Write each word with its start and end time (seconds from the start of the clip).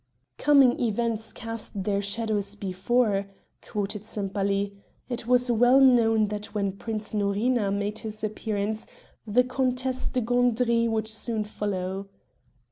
"'Coming 0.39 0.79
events 0.79 1.31
cast 1.31 1.83
their 1.83 2.01
shadows 2.01 2.55
before,'" 2.55 3.27
quoted 3.61 4.03
Sempaly; 4.03 4.73
it 5.09 5.27
was 5.27 5.51
well 5.51 5.79
known 5.79 6.29
that 6.29 6.55
when 6.55 6.71
Prince 6.71 7.13
Norina 7.13 7.71
made 7.71 7.99
his 7.99 8.23
appearance 8.23 8.87
the 9.27 9.43
Countess 9.43 10.07
de 10.09 10.21
Gandry 10.21 10.87
would 10.89 11.07
soon 11.07 11.43
follow. 11.43 12.07